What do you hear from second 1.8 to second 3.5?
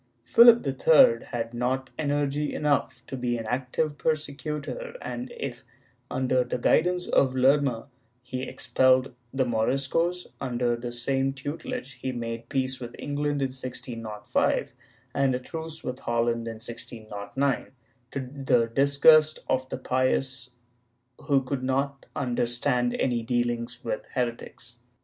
energy enough to be an